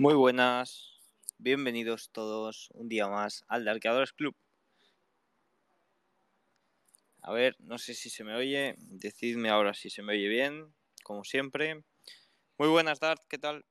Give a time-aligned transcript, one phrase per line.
[0.00, 0.98] Muy buenas,
[1.36, 4.34] bienvenidos todos un día más al de Arqueadores Club.
[7.20, 10.72] A ver, no sé si se me oye, decidme ahora si se me oye bien,
[11.04, 11.84] como siempre.
[12.56, 13.66] Muy buenas, Dart, ¿qué tal?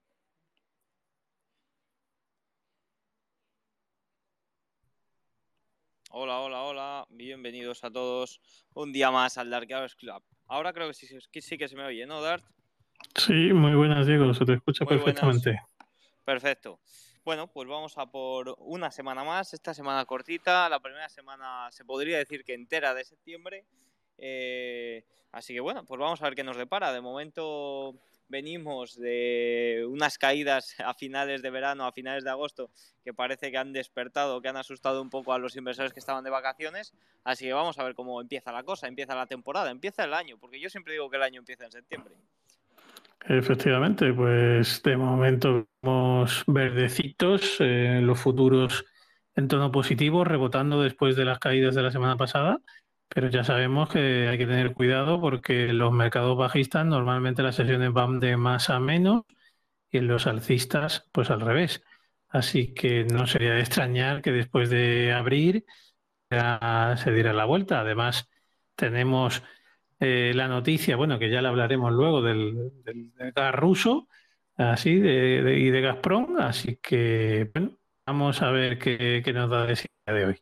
[6.11, 8.39] Hola, hola, hola, bienvenidos a todos
[8.75, 10.21] un día más al de Arqueadores Club.
[10.45, 11.07] Ahora creo que sí,
[11.41, 12.45] sí que se me oye, ¿no, Dart?
[13.15, 15.59] Sí, muy buenas, Diego, se te escucha perfectamente.
[16.29, 16.79] Perfecto.
[17.25, 21.83] Bueno, pues vamos a por una semana más, esta semana cortita, la primera semana se
[21.83, 23.65] podría decir que entera de septiembre.
[24.19, 26.93] Eh, así que bueno, pues vamos a ver qué nos depara.
[26.93, 27.95] De momento
[28.27, 32.69] venimos de unas caídas a finales de verano, a finales de agosto,
[33.03, 36.23] que parece que han despertado, que han asustado un poco a los inversores que estaban
[36.23, 36.93] de vacaciones.
[37.23, 40.37] Así que vamos a ver cómo empieza la cosa, empieza la temporada, empieza el año,
[40.37, 42.13] porque yo siempre digo que el año empieza en septiembre.
[43.21, 48.85] Efectivamente, pues de momento vemos verdecitos, eh, los futuros
[49.35, 52.59] en tono positivo, rebotando después de las caídas de la semana pasada,
[53.07, 57.93] pero ya sabemos que hay que tener cuidado porque los mercados bajistas normalmente las sesiones
[57.93, 59.23] van de más a menos
[59.91, 61.83] y en los alcistas pues al revés.
[62.29, 65.65] Así que no sería de extrañar que después de abrir
[66.31, 67.81] ya se diera la vuelta.
[67.81, 68.29] Además,
[68.75, 69.43] tenemos
[69.99, 72.71] eh, la noticia, bueno, que ya la hablaremos luego del,
[73.35, 74.07] gas ruso,
[74.55, 79.75] así, de, y de Gazprom, así que, bueno, vamos a ver qué, nos da de
[79.75, 80.41] día de hoy.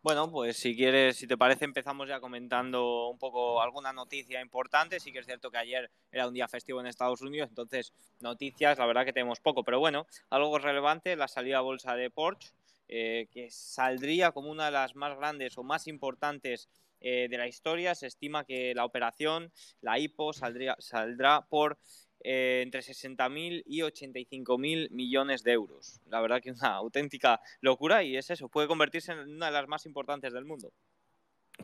[0.00, 5.00] Bueno, pues si quieres, si te parece, empezamos ya comentando un poco alguna noticia importante.
[5.00, 8.78] Sí que es cierto que ayer era un día festivo en Estados Unidos, entonces noticias,
[8.78, 12.52] la verdad que tenemos poco, pero bueno, algo relevante, la salida a bolsa de Porsche,
[12.86, 16.68] eh, que saldría como una de las más grandes o más importantes
[17.00, 17.94] eh, de la historia.
[17.94, 21.78] Se estima que la operación, la IPO, saldría, saldrá por
[22.24, 26.00] eh, entre 60.000 y 85.000 millones de euros.
[26.06, 29.52] La verdad que es una auténtica locura y es eso, puede convertirse en una de
[29.52, 30.72] las más importantes del mundo.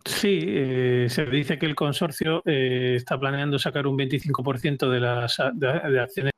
[0.04, 6.00] Sí, eh, se dice que el consorcio está planeando sacar un 25% de las de
[6.00, 6.32] acciones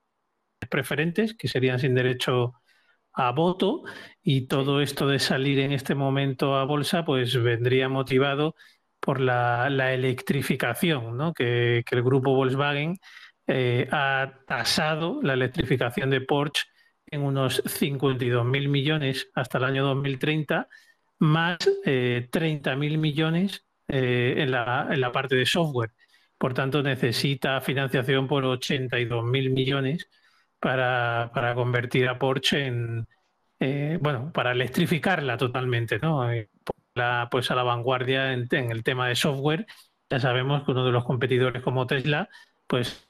[0.68, 2.54] preferentes, que serían sin derecho
[3.12, 3.84] a voto,
[4.22, 8.56] y todo esto de salir en este momento a bolsa, pues vendría motivado
[9.04, 11.34] por la, electrificación, ¿no?
[11.34, 12.98] que, el grupo Volkswagen
[13.46, 16.64] eh, ha tasado la electrificación de Porsche
[17.06, 20.68] en unos 52.000 millones hasta el año 2030,
[21.18, 25.92] más eh, 30.000 millones eh, en, la, en la parte de software.
[26.38, 30.08] Por tanto, necesita financiación por 82.000 millones
[30.58, 33.06] para, para, convertir a Porsche en,
[33.60, 36.26] eh, bueno, para electrificarla totalmente, ¿no?
[37.30, 39.66] Pues a la vanguardia en, el tema de software.
[40.10, 42.28] Ya sabemos que uno de los competidores como Tesla,
[42.66, 43.08] pues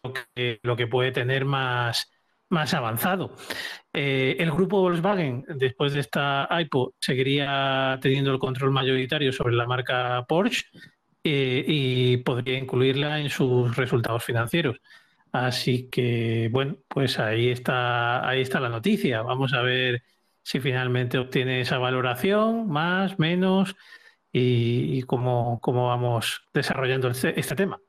[0.62, 2.10] lo que, puede tener más,
[2.48, 3.34] más avanzado.
[3.92, 9.66] Eh, el grupo Volkswagen, después de esta IPO, seguiría teniendo el control mayoritario sobre la
[9.66, 10.66] marca Porsche
[11.22, 14.78] eh, y podría incluirla en sus resultados financieros.
[15.32, 19.22] Así que, bueno, pues ahí está, ahí está la noticia.
[19.22, 20.02] Vamos a ver
[20.44, 23.74] si finalmente obtiene esa valoración, más, menos,
[24.30, 27.80] y, cómo, cómo, vamos desarrollando este, este, tema.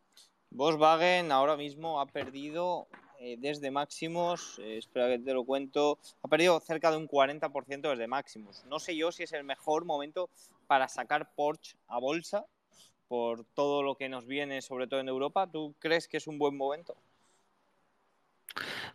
[0.52, 2.88] Volkswagen ahora mismo ha perdido
[3.20, 7.90] eh, desde máximos, eh, espera que te lo cuento, ha perdido cerca de un 40%
[7.90, 8.64] desde máximos.
[8.70, 10.30] No sé yo si es el mejor momento
[10.68, 12.46] para sacar Porsche a bolsa
[13.08, 15.50] por todo lo que nos viene, sobre todo en Europa.
[15.52, 16.96] ¿Tú crees que es un buen momento?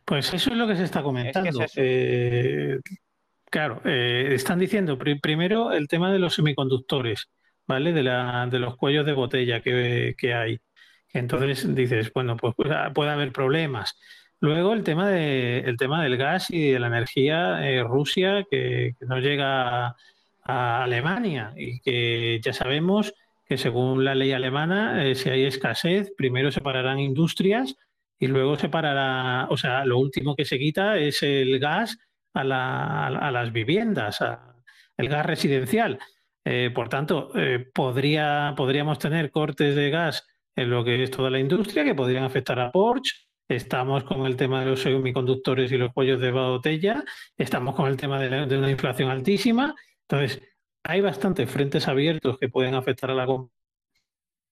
[0.04, 1.66] Pues eso es lo que se está comentando.
[1.76, 2.78] Eh,
[3.50, 7.30] Claro, eh, están diciendo primero el tema de los semiconductores,
[7.66, 7.92] ¿vale?
[7.92, 10.60] De, la, de los cuellos de botella que, hay.
[11.12, 12.54] Entonces dices, bueno, pues,
[12.94, 13.98] puede haber problemas.
[14.40, 19.96] Luego el tema, de, del gas y de la energía eh, Rusia que, no llega
[20.44, 23.14] a, Alemania y que ya sabemos
[23.48, 27.76] que según la ley alemana, eh, si hay escasez, primero se pararán industrias
[28.18, 31.98] y luego se parará, o sea, lo último que se quita es el gas
[32.34, 34.18] a, las viviendas,
[34.96, 35.98] el gas residencial.
[36.44, 41.30] Eh, por tanto, eh, podría, podríamos tener cortes de gas en lo que es toda
[41.30, 43.26] la industria que podrían afectar a Porsche.
[43.48, 47.04] Estamos con el tema de los semiconductores y los cuellos de botella.
[47.36, 49.74] Estamos con el tema de, una inflación altísima.
[50.08, 50.40] Entonces,
[50.84, 53.26] hay bastantes frentes abiertos que pueden afectar a la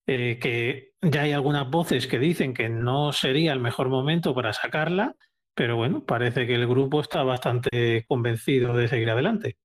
[0.07, 4.53] eh, que ya hay algunas voces que dicen que no sería el mejor momento para
[4.53, 5.15] sacarla,
[5.59, 9.57] pero bueno, parece que el grupo está bastante convencido de seguir adelante.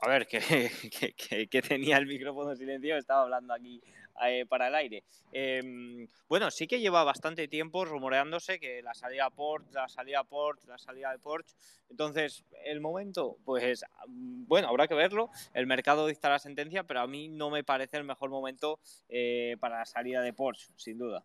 [0.00, 0.40] A ver, que,
[1.68, 3.82] tenía el micrófono silenciado, estaba hablando aquí
[4.24, 5.04] eh, para el aire.
[5.32, 10.68] Em, bueno, sí que lleva bastante tiempo rumoreándose que la salida Porsche, la salida Porsche,
[10.68, 11.54] la salida de Porsche.
[11.90, 15.28] Entonces, el momento, pues bueno, habrá que verlo.
[15.52, 18.80] El mercado dicta la sentencia, pero a mí no me parece el mejor momento
[19.10, 21.22] eh, para la salida de Porsche, sin duda.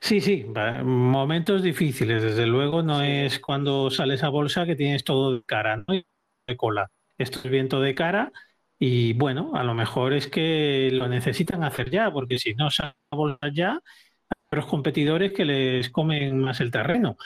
[0.00, 0.44] Sí, sí,
[0.84, 2.22] momentos difíciles.
[2.22, 5.84] Desde luego no es cuando sales a bolsa que tienes todo de cara, ¿no?
[6.46, 6.90] De cola.
[7.18, 8.32] Esto es viento de cara
[8.78, 12.94] y bueno, a lo mejor es que lo necesitan hacer ya, porque si no salen
[13.10, 13.80] a bolsa ya, hay
[14.46, 17.16] otros competidores que les comen más el terreno.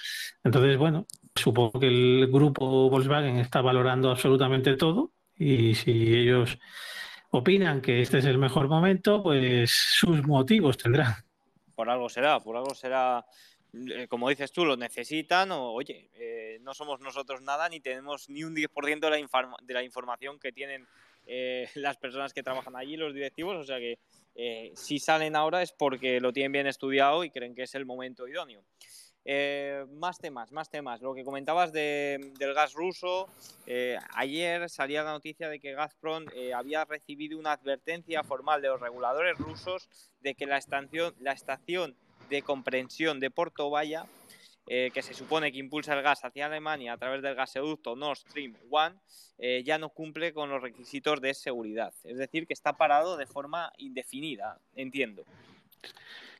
[0.45, 6.59] Entonces, bueno, supongo que el grupo Volkswagen está valorando absolutamente todo y si ellos
[7.31, 11.15] opinan que este es el mejor momento, pues sus motivos tendrán
[11.75, 13.25] por algo será, por algo será,
[13.73, 18.29] eh, como dices tú, lo necesitan o, oye, eh, no somos nosotros nada ni tenemos
[18.29, 20.87] ni un 10% de la, de la información que tienen
[21.27, 23.99] eh, las personas que trabajan allí, los directivos, o sea que
[24.75, 28.27] si salen ahora es porque lo tienen bien estudiado y creen que es el momento
[28.27, 28.65] idóneo.
[29.25, 31.01] Más temas, más temas.
[31.01, 33.29] Lo que comentabas del gas ruso,
[34.15, 39.39] ayer salía la noticia de que Gazprom había recibido una advertencia formal de los reguladores
[39.39, 39.89] rusos
[40.21, 41.95] de que la estación, la estación
[42.31, 44.07] de comprensión de Porto Valla,
[44.69, 48.19] eh, que se supone que impulsa el gas hacia Alemania a través del gasoducto Nord
[48.19, 49.03] Stream 1,
[49.39, 51.93] eh, ya no cumple con los requisitos de seguridad.
[52.05, 55.25] Es decir, que está parado de forma indefinida, entiendo.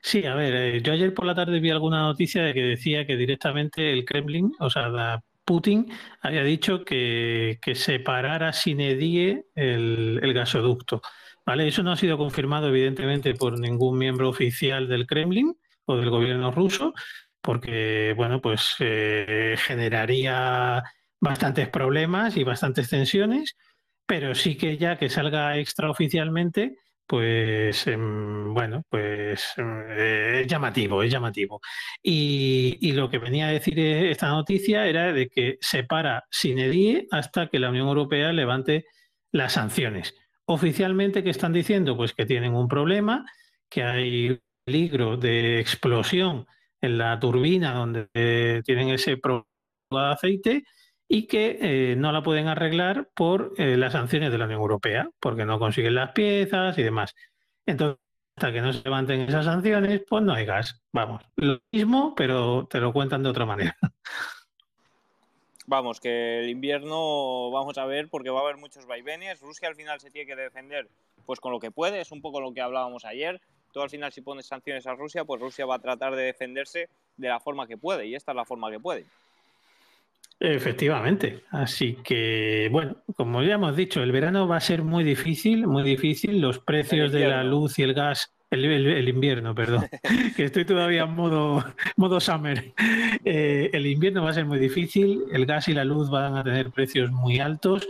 [0.01, 3.07] Sí, a ver, eh, yo ayer por la tarde vi alguna noticia de que decía
[3.07, 5.91] que directamente el Kremlin, o sea, Putin,
[6.21, 11.01] había dicho que, que separara sin edie el, el gasoducto.
[11.45, 11.67] ¿Vale?
[11.67, 15.53] Eso no ha sido confirmado, evidentemente, por ningún miembro oficial del Kremlin
[15.85, 16.93] o del gobierno ruso,
[17.41, 20.81] porque, bueno, pues eh, generaría
[21.19, 23.57] bastantes problemas y bastantes tensiones,
[24.05, 26.77] pero sí que ya que salga extraoficialmente,
[27.07, 31.61] pues em, bueno, pues eh, es llamativo, es llamativo.
[32.01, 37.07] Y, lo que venía a decir esta noticia era de que se para sin edie
[37.11, 38.85] hasta que la Unión Europea levante
[39.31, 40.15] las sanciones.
[40.45, 41.97] Oficialmente, ¿qué están diciendo?
[41.97, 43.25] Pues que tienen un problema,
[43.69, 46.45] que hay peligro de explosión
[46.81, 49.47] en la turbina donde eh, tienen ese problema
[49.91, 50.63] de aceite
[51.07, 55.09] y que eh, no la pueden arreglar por eh, las sanciones de la Unión Europea,
[55.19, 57.15] porque no consiguen las piezas y demás.
[57.65, 57.99] Entonces,
[58.35, 60.81] hasta que no se levanten esas sanciones, pues no hay gas.
[60.91, 63.77] Vamos, lo mismo, pero te lo cuentan de otra manera.
[65.65, 69.39] Vamos, que el invierno vamos a ver porque va a haber muchos vaivenes.
[69.39, 70.89] Rusia al final se tiene que defender
[71.25, 73.39] pues con lo que puede, es un poco lo que hablábamos ayer.
[73.71, 76.89] Tú al final si pones sanciones a Rusia, pues Rusia va a tratar de defenderse
[77.15, 79.05] de la forma que puede y esta es la forma que puede.
[80.45, 81.41] Efectivamente.
[81.51, 85.83] Así que, bueno, como ya hemos dicho, el verano va a ser muy difícil, muy
[85.83, 86.41] difícil.
[86.41, 89.87] Los precios de la luz y el gas el, invierno, perdón,
[90.35, 91.63] que estoy todavía en modo,
[91.95, 92.73] modo summer.
[93.23, 96.43] Eh, el invierno va a ser muy difícil, el gas y la luz van a
[96.43, 97.87] tener precios muy altos.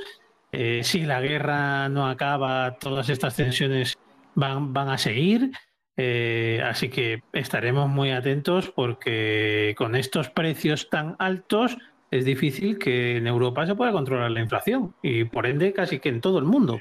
[0.52, 3.98] Eh, si la guerra no acaba, todas estas tensiones
[4.36, 5.50] van, van a seguir.
[5.98, 11.78] Eh, así que estaremos muy atentos porque con estos precios tan altos
[12.18, 16.10] es difícil que en Europa se pueda controlar la inflación y por ende casi que
[16.10, 16.80] en todo el mundo.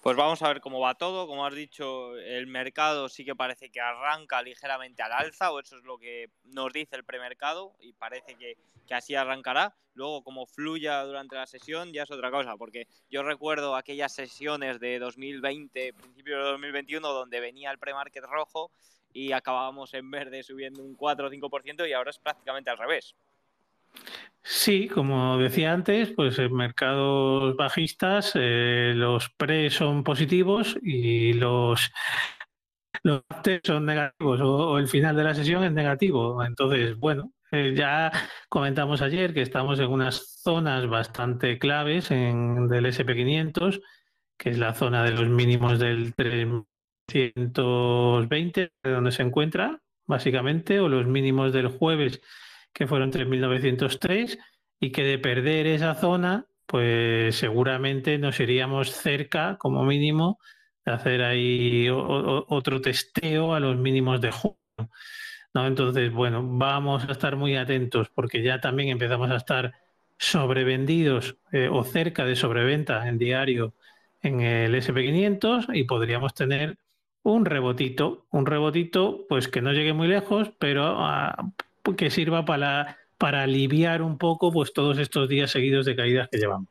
[0.00, 1.26] Pues vamos a ver cómo va todo.
[1.26, 5.76] Como has dicho, el mercado sí que parece que arranca ligeramente al alza, o eso
[5.76, 8.56] es lo que nos dice el premercado, y parece que,
[8.94, 9.74] así arrancará.
[9.94, 14.78] Luego, como fluya durante la sesión, ya es otra cosa, porque yo recuerdo aquellas sesiones
[14.78, 18.70] de 2020, principio de 2021, donde venía el premarket rojo
[19.18, 23.16] y acabábamos en verde subiendo un 4 o 5%, y ahora es prácticamente al revés.
[24.42, 31.90] Sí, como decía antes, pues en mercados bajistas eh, los pre son positivos y los
[33.02, 33.22] los
[33.64, 36.42] son negativos o, el final de la sesión es negativo.
[36.44, 38.12] Entonces, bueno, eh, ya
[38.48, 43.80] comentamos ayer que estamos en unas zonas bastante claves en, del SP500,
[44.36, 46.14] que es la zona de los mínimos del
[47.08, 52.20] 320, donde se encuentra, básicamente, o los mínimos del jueves
[52.72, 54.38] que fueron 3.903
[54.78, 60.38] y que de perder esa zona, pues seguramente nos iríamos cerca, como mínimo,
[60.84, 64.58] de hacer ahí otro testeo a los mínimos de junio.
[65.54, 65.66] ¿no?
[65.66, 69.72] Entonces, bueno, vamos a estar muy atentos porque ya también empezamos a estar
[70.18, 73.74] sobrevendidos eh, o cerca de sobreventa en diario
[74.20, 76.76] en el SP500 y podríamos tener
[77.22, 81.36] un rebotito, un rebotito pues que no llegue muy lejos, pero a,
[81.96, 86.38] que sirva para, para aliviar un poco pues todos estos días seguidos de caídas que
[86.38, 86.68] llevamos.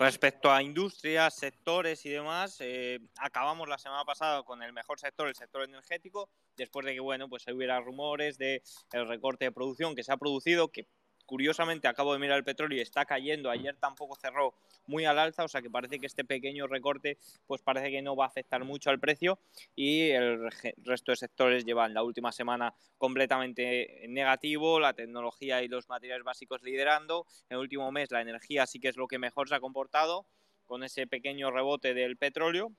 [0.00, 5.28] Respecto a industrias, sectores y demás, eh, acabamos la semana pasada con el mejor sector,
[5.28, 9.94] el sector energético, después de que bueno, pues hubiera rumores de el recorte de producción
[9.94, 10.86] que se ha producido, que
[11.30, 13.50] Curiosamente, acabo de mirar el petróleo y está cayendo.
[13.50, 14.52] Ayer tampoco cerró
[14.88, 18.16] muy al alza, o sea que parece que este pequeño recorte, pues parece que no
[18.16, 19.38] va a afectar mucho al precio
[19.76, 25.88] y el resto de sectores llevan la última semana completamente negativo, la tecnología y los
[25.88, 27.28] materiales básicos liderando.
[27.48, 30.26] En el último mes la energía sí que es lo que mejor se ha comportado
[30.66, 32.72] con ese pequeño rebote del petróleo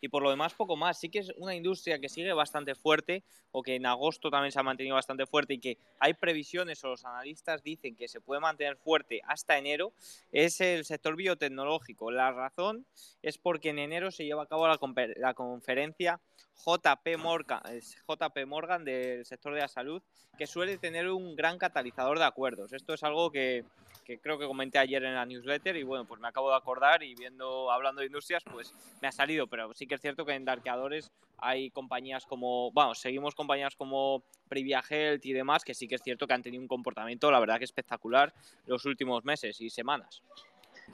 [0.00, 0.98] y por lo demás poco más.
[0.98, 4.60] Sí que es una industria que sigue bastante fuerte o que en agosto también se
[4.60, 8.40] ha mantenido bastante fuerte y que hay previsiones o los analistas dicen que se puede
[8.40, 9.92] mantener fuerte hasta enero,
[10.32, 12.10] es el sector biotecnológico.
[12.10, 12.86] La razón
[13.22, 14.78] es porque en enero se lleva a cabo la,
[15.16, 16.20] la conferencia
[16.64, 17.62] JP Morgan,
[18.08, 20.02] JP Morgan del sector de la salud,
[20.36, 22.72] que suele tener un gran catalizador de acuerdos.
[22.72, 23.64] Esto es algo que,
[24.08, 27.02] que creo que comenté ayer en la newsletter y bueno, pues me acabo de acordar
[27.02, 28.72] y viendo, hablando de industrias, pues
[29.02, 33.00] me ha salido, pero sí que es cierto que en Darkeadores hay compañías como, vamos,
[33.00, 36.62] seguimos compañías como Privia Health y demás, que sí que es cierto que han tenido
[36.62, 38.32] un comportamiento, la verdad que espectacular
[38.66, 40.22] los últimos meses y semanas.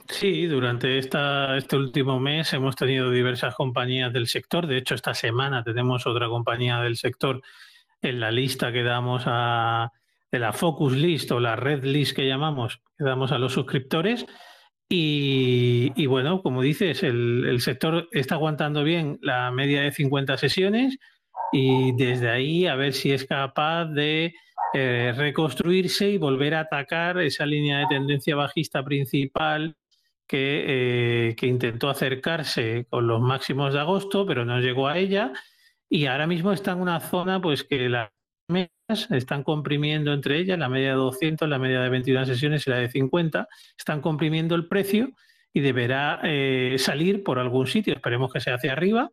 [0.09, 4.67] Sí, durante esta, este último mes hemos tenido diversas compañías del sector.
[4.67, 7.41] De hecho, esta semana tenemos otra compañía del sector
[8.01, 9.93] en la lista que damos a,
[10.39, 14.25] la Focus List o la Red List que llamamos, que damos a los suscriptores.
[14.87, 20.97] Y, bueno, como dices, el, sector está aguantando bien la media de 50 sesiones
[21.51, 24.33] y desde ahí a ver si es capaz de
[24.73, 29.75] eh, reconstruirse y volver a atacar esa línea de tendencia bajista principal
[30.27, 35.33] que, eh, que intentó acercarse con los máximos de agosto, pero no llegó a ella.
[35.89, 38.14] Y ahora mismo está en una zona pues que la
[38.87, 42.77] están comprimiendo entre ellas, la media de 200, la media de 21 sesiones y la
[42.77, 43.47] de 50,
[43.77, 45.09] están comprimiendo el precio
[45.53, 49.11] y deberá eh, salir por algún sitio, esperemos que sea hacia arriba.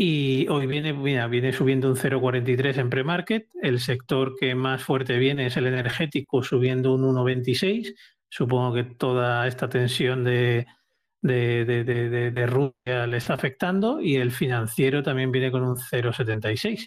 [0.00, 3.48] Y hoy viene, viene subiendo un 0,43 en pre-market.
[3.60, 7.96] El sector que más fuerte viene es el energético, subiendo un 1,26.
[8.28, 10.66] Supongo que toda esta tensión de,
[11.20, 14.00] de, Rusia le está afectando.
[14.00, 16.86] Y el financiero también viene con un 0,76.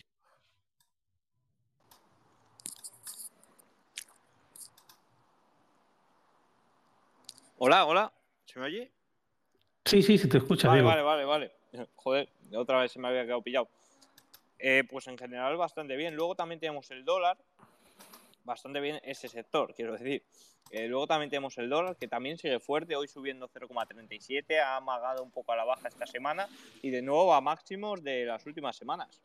[7.63, 8.11] Hola, hola,
[8.45, 8.91] ¿se me oye?
[9.85, 10.67] Sí, sí, se te escucha.
[10.67, 11.51] Vale, vale, vale, vale.
[11.95, 13.69] Joder, otra vez se me había quedado pillado.
[14.57, 16.15] Eh, pues en general bastante bien.
[16.15, 17.37] Luego también tenemos el dólar,
[18.45, 20.23] bastante bien ese sector, quiero decir.
[20.71, 25.21] Eh, luego también tenemos el dólar, que también sigue fuerte, hoy subiendo 0,37, ha amagado
[25.21, 26.49] un poco a la baja esta semana
[26.81, 29.21] y de nuevo a máximos de las últimas semanas.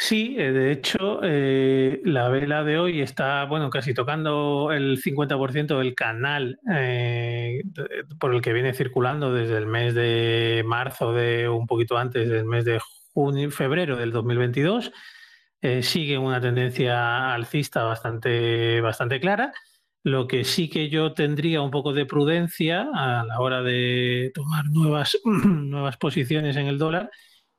[0.00, 5.78] Sí, eh, de hecho, eh, la vela de hoy está, bueno, casi tocando el 50%
[5.78, 7.62] del canal eh,
[8.20, 12.44] por el que viene circulando desde el mes de marzo, de un poquito antes del
[12.44, 12.80] mes de
[13.12, 14.92] junio, febrero del 2022.
[15.82, 19.52] sigue una tendencia alcista bastante, bastante clara.
[20.04, 24.66] Lo que sí que yo tendría un poco de prudencia a la hora de tomar
[24.66, 27.10] nuevas, nuevas posiciones en el dólar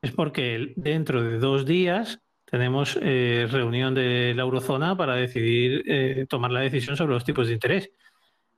[0.02, 6.26] es porque dentro de dos días tenemos eh, reunión de la eurozona para decidir eh,
[6.28, 7.92] tomar la decisión sobre los tipos de interés.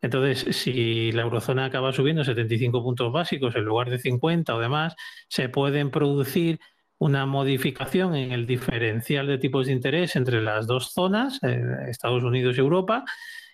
[0.02, 4.96] Entonces, si la eurozona acaba subiendo 75 puntos básicos en lugar de 50 o demás,
[5.28, 6.60] se pueden producir
[6.98, 12.24] una modificación en el diferencial de tipos de interés entre las dos zonas, eh, Estados
[12.24, 13.04] Unidos y Europa,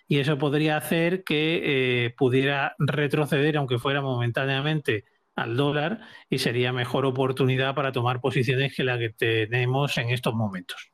[0.06, 5.04] y eso podría hacer que pudiera retroceder, aunque fuera momentáneamente,
[5.38, 10.34] al dólar y sería mejor oportunidad para tomar posiciones que la que tenemos en estos
[10.34, 10.90] momentos.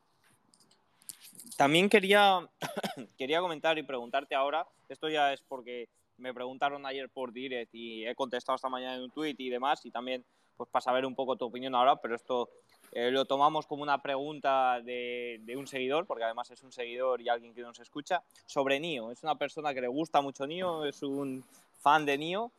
[1.56, 2.40] También quería,
[3.18, 8.06] quería comentar y preguntarte ahora, esto ya es porque me preguntaron ayer por direct y
[8.06, 10.24] he contestado esta mañana en un tweet y demás y también
[10.56, 12.48] pues para saber un poco tu opinión ahora, pero esto
[12.92, 17.20] eh, lo tomamos como una pregunta de, de, un seguidor, porque además es un seguidor
[17.20, 19.10] y alguien que nos escucha, sobre NIO.
[19.10, 21.44] Es una persona que le gusta mucho NIO, es un
[21.80, 22.52] fan de NIO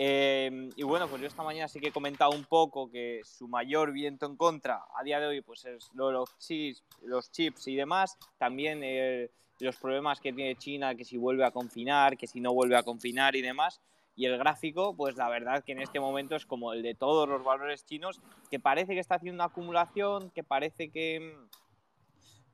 [0.00, 3.48] Em, y bueno, pues yo esta mañana sí que he comentado un poco que su
[3.48, 7.74] mayor viento en contra a día de hoy pues es los chips, los chips y
[7.74, 8.16] demás.
[8.38, 12.54] También eh, los problemas que tiene China, que si vuelve a confinar, que si no
[12.54, 13.80] vuelve a confinar y demás.
[14.14, 17.28] Y el gráfico, pues la verdad que en este momento es como el de todos
[17.28, 18.20] los valores chinos,
[18.52, 21.36] que parece que está haciendo una acumulación, que parece que,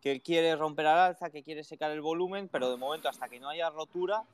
[0.01, 3.39] que quiere romper al alza, que quiere secar el volumen, pero de momento hasta que
[3.39, 4.25] no haya rotura,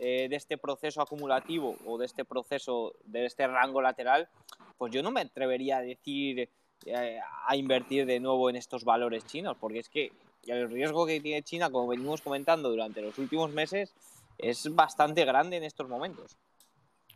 [0.00, 4.28] eh, de este proceso acumulativo o de este proceso, de este rango lateral,
[4.76, 6.48] pues yo no me atrevería a decir
[6.86, 10.12] eh, a invertir de nuevo en estos valores chinos, porque es que
[10.46, 13.92] el riesgo que tiene China, como venimos comentando durante los últimos meses,
[14.38, 16.36] es bastante grande en estos momentos.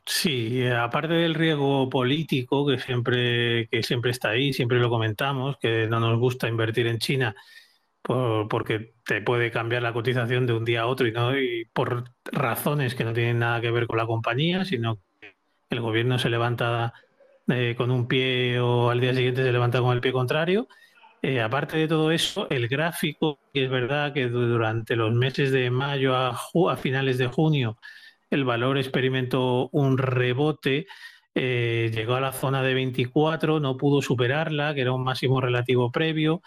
[0.05, 5.87] Sí, aparte del riesgo político que siempre, que siempre está ahí, siempre lo comentamos, que
[5.87, 7.37] no nos gusta invertir en China
[8.03, 12.05] porque te puede cambiar la cotización de un día a otro y no y por
[12.25, 15.37] razones que no tienen nada que ver con la compañía, sino que
[15.71, 16.93] el gobierno se levanta
[17.49, 20.69] eh, con un pie o al día siguiente se levanta con el pie contrario.
[21.23, 26.17] Eh, aparte de todo eso, el gráfico, es verdad que durante los meses de mayo
[26.17, 26.31] a,
[26.71, 27.79] a finales de junio
[28.33, 30.87] el valor experimentó un rebote,
[31.35, 35.93] eh, llegó a la zona de 24, no pudo superarla, que era un máximo relativo
[35.93, 36.43] previo,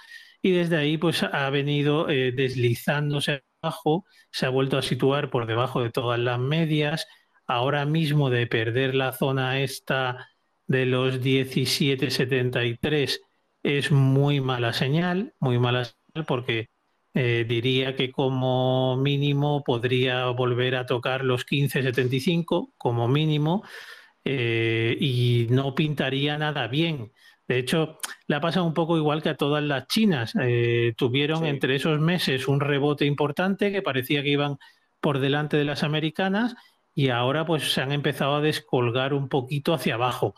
[0.46, 5.48] y desde ahí pues ha venido eh, deslizándose abajo, se ha vuelto a situar por
[5.48, 7.08] debajo de todas las medias,
[7.48, 10.30] ahora mismo de perder la zona esta
[10.68, 13.22] de los 17,73
[13.64, 16.70] es muy mala señal, muy mala señal porque
[17.16, 23.64] eh, diría que como mínimo podría volver a tocar los 15.75 como mínimo
[24.24, 27.12] eh, y no pintaría nada bien.
[27.48, 30.34] De hecho, la pasa un poco igual que a todas las chinas.
[30.42, 34.58] Eh, tuvieron entre esos meses un rebote importante que parecía que iban
[35.00, 36.56] por delante de las americanas
[36.96, 40.34] y ahora pues se han empezado a descolgar un poquito hacia abajo.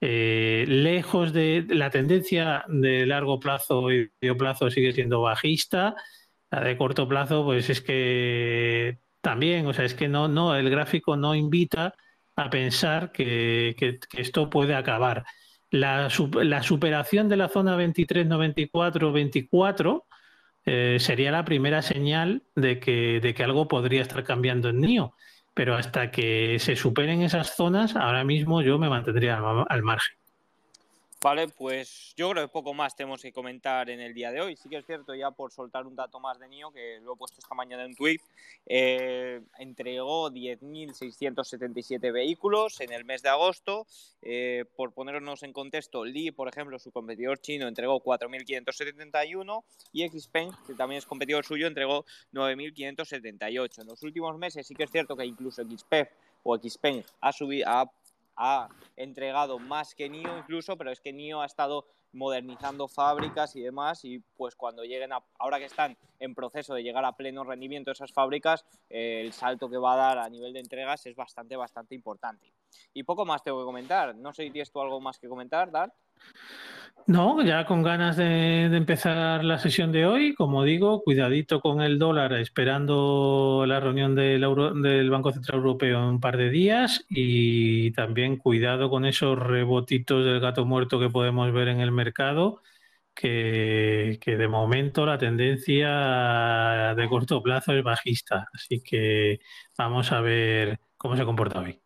[0.00, 5.96] lejos de la tendencia de largo plazo y medio plazo sigue siendo bajista,
[6.62, 11.16] de corto plazo, pues es que también, o sea, es que no, no, el gráfico
[11.16, 11.94] no invita
[12.36, 13.74] a pensar que,
[14.12, 15.24] esto puede acabar.
[15.74, 16.08] La,
[16.44, 20.04] la, superación de la zona 23-94-24
[20.66, 25.16] eh, sería la primera señal de que, de que algo podría estar cambiando en NIO.
[25.52, 30.16] Pero hasta que se superen esas zonas, ahora mismo yo me mantendría al margen.
[31.24, 34.56] Vale, pues yo creo que poco más tenemos que comentar en el día de hoy.
[34.56, 37.16] Sí que es cierto, ya por soltar un dato más de NIO, que lo he
[37.16, 38.20] puesto esta mañana en tweet,
[38.66, 43.86] eh, entregó 10.677 vehículos en el mes de agosto.
[44.20, 49.64] Eh, por ponernos en contexto, Li, por ejemplo, su competidor chino, entregó 4.571
[49.94, 53.80] y Xpeng, que también es competidor suyo, entregó 9.578.
[53.80, 56.06] En los últimos meses sí que es cierto que incluso Xpeng
[56.42, 57.90] o Xpeng ha subido, ha
[58.36, 63.60] ha entregado más que NIO incluso, pero es que NIO ha estado modernizando fábricas y
[63.60, 67.44] demás y pues cuando lleguen a, ahora que están en proceso de llegar a pleno
[67.44, 71.16] rendimiento esas fábricas, eh, el salto que va a dar a nivel de entregas es
[71.16, 72.52] bastante, bastante importante.
[72.92, 74.14] Y poco más tengo que comentar.
[74.14, 75.92] No sé si tienes tú algo más que comentar, Dart.
[77.06, 81.98] No, ya con ganas de, empezar la sesión de hoy, como digo, cuidadito con el
[81.98, 84.40] dólar, esperando la reunión del,
[84.82, 90.24] del, Banco Central Europeo en un par de días y también cuidado con esos rebotitos
[90.24, 92.62] del gato muerto que podemos ver en el mercado,
[93.14, 98.48] que, que de momento la tendencia de corto plazo es bajista.
[98.54, 99.40] Así que
[99.76, 101.83] vamos a ver cómo se comporta hoy.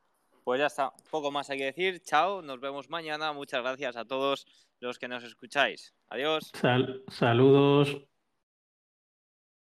[0.49, 2.01] Pues ya está, poco más hay que decir.
[2.01, 3.35] Chao, nos vemos mañana.
[3.35, 4.47] Muchas gracias a todos
[4.81, 5.93] los que nos escucháis.
[6.09, 6.51] Adiós.
[7.09, 7.99] saludos.